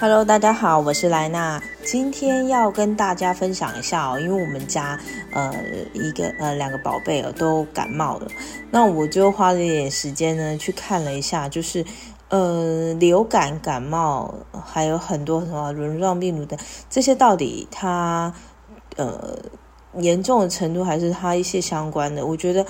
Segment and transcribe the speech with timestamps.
[0.00, 1.60] Hello，大家好，我是莱娜。
[1.82, 4.96] 今天要跟大家分享一下哦，因为我们家
[5.32, 5.52] 呃
[5.92, 8.28] 一个呃两个宝贝哦都感冒了，
[8.70, 11.84] 那我就花了一点时间呢去看了一下，就是
[12.28, 14.32] 呃流感、感冒
[14.64, 16.56] 还有很多什么轮状病毒的
[16.88, 18.32] 这些，到底它
[18.94, 19.36] 呃
[19.96, 22.24] 严重的程度还是它一些相关的？
[22.24, 22.64] 我觉得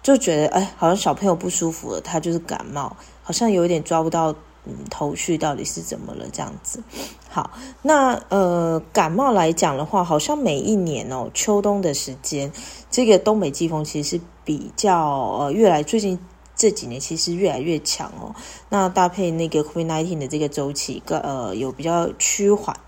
[0.00, 4.32] 就觉得哎，好像小朋友不舒服了，他就是感冒，好像有一点抓不到。
[4.68, 6.26] 嗯，头绪到底是怎么了？
[6.30, 6.82] 这样子，
[7.30, 12.52] 好，那呃，感冒来讲的话，好像每一年哦，秋冬的时间，
[12.90, 14.98] 这个东北季风其实是比较
[15.38, 16.18] 呃，越来最近
[16.54, 18.34] 这几年其实越来越强哦。
[18.68, 22.78] 那搭配那个 COVID-19 的这个周期，呃，有比较趋缓，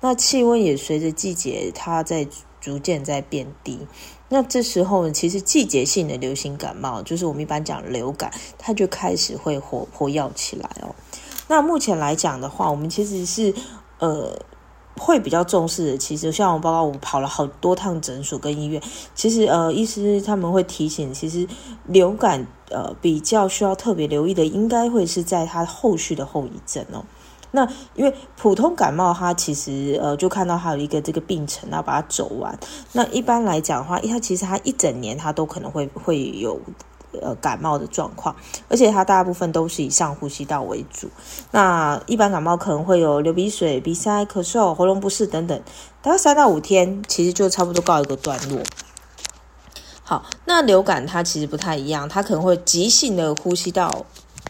[0.00, 2.26] 那气温也随着季节它在
[2.60, 3.78] 逐渐在变低。
[4.28, 10.92] 那这时候呢，其实季节性的流行感冒，就是我们一般讲流感，它就开始会活活跃起来哦。
[11.48, 13.54] 那目前来讲的话，我们其实是
[13.98, 14.36] 呃
[14.98, 15.98] 会比较重视的。
[15.98, 18.82] 其实像我包括我跑了好多趟诊所跟医院，
[19.14, 21.46] 其实呃医师他们会提醒，其实
[21.84, 27.04] 流感呃比较需要特别留意的，应该会是在它后续的后遗症哦。
[27.52, 32.58] 那因为普通感冒，它其实呃就看到它有一个这个病程，然后把它走完。
[32.92, 36.60] 那一般来讲的话，它其实它一整年它都可能会会有。
[37.22, 38.34] 呃，感冒的状况，
[38.68, 41.08] 而且它大部分都是以上呼吸道为主。
[41.50, 45.60] 那一般感冒可能会有流鼻水、鼻塞、咳嗽、喉咙不适等等，
[46.02, 48.60] 大概三到五天，其实就差不多告一个段落。
[50.02, 54.06] 好，那流感它其实不太一样，它可能会急性的呼吸道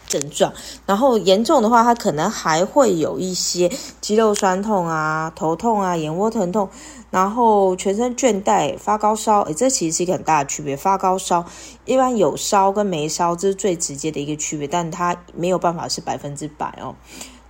[0.07, 0.53] 症状，
[0.85, 3.71] 然后严重的话，它可能还会有一些
[4.01, 6.69] 肌肉酸痛啊、头痛啊、眼窝疼痛。
[7.11, 10.77] 然后全身倦怠、发高烧，诶，这其实是一个很大的区别。
[10.77, 11.45] 发高烧
[11.85, 16.95] 一般有烧跟没烧，这是最直接的一个区别，但它没有办法是百分之百哦。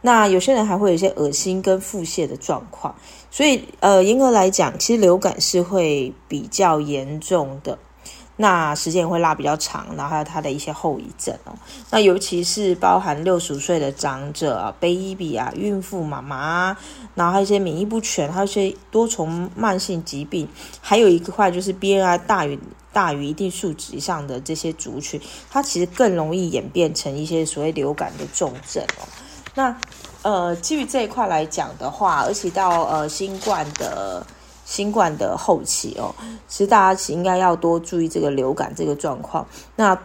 [0.02, 2.94] 那有些人还会有一些恶心跟腹泻的状况，
[3.30, 7.76] 所以呃，严格来讲，其实流感是会比较严重的。
[8.38, 11.52] 那时间也会拉比较长，然后还有它的一些后遗症哦。
[11.90, 16.76] 那尤其是包含六十五岁的长者啊、baby 啊、孕妇妈妈，
[17.14, 20.46] 然后还有一些免疫不全，还有一些多重慢性疾病，
[20.82, 22.58] 还有一个块就是 B N I 大于
[22.92, 25.18] 大于一定数值以上的这些族群，
[25.50, 29.08] 它其实更容易演变成一些所谓流感的重症哦。
[29.54, 29.74] 那
[30.20, 34.26] 呃，基于这一块来讲的话，而且到呃新冠的。
[34.66, 36.12] 新冠的后期哦，
[36.48, 39.46] 其实大家应该要多注意这个流感这个状况。
[39.76, 39.96] 那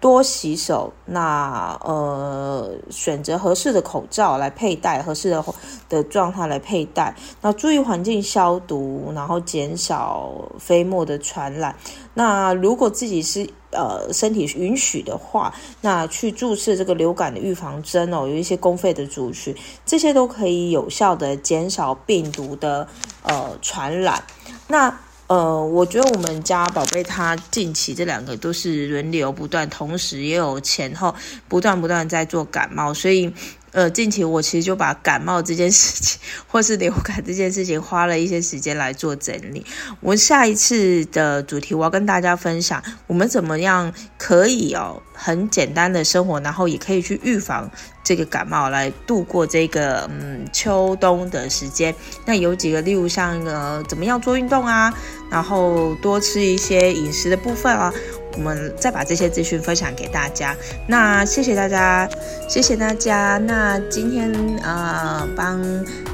[0.00, 5.44] 多洗手，那呃选择合适的口罩来佩戴，合适的
[5.90, 7.14] 的状态来佩戴。
[7.42, 11.76] 那注意环境消毒，然后减少飞沫的传染。
[12.14, 22.88] 那如果自己是呃身体允许的话，那去注射这个流感的预防针哦，有一些公费的族群，这些都可以有效的减少病毒的
[23.22, 24.22] 呃传染。
[24.66, 24.98] 那
[25.30, 31.14] 呃，我觉得我们家宝贝他近期这两个都是轮流不断，同时也有前后
[31.46, 33.32] 不断不断在做感冒，所以。
[33.72, 39.64] 呃，近期我其实就把感冒这件事情，或是流感这件事情，花了一些时间来做整理。
[40.00, 47.70] 我下一次的主题，我要跟大家分享，我们怎么样可以哦，很简单的生活，然后也可以去预防
[48.02, 51.94] 这个感冒，来度过这个嗯秋冬的时间。
[52.26, 54.92] 那有几个，例如像呃，怎么样做运动啊，
[55.30, 57.92] 然后多吃一些饮食的部分啊。
[58.34, 60.56] 我们再把这些资讯分享给大家。
[60.86, 62.08] 那谢谢大家，
[62.48, 63.38] 谢谢大家。
[63.38, 64.32] 那今天
[64.62, 65.60] 呃，帮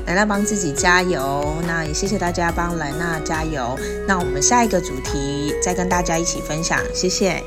[0.06, 1.56] 莱娜帮自己加油。
[1.66, 3.78] 那也谢谢大家帮莱娜加油。
[4.06, 6.80] 那我们下一个主题再跟大家一起分享。
[6.94, 7.42] 谢谢。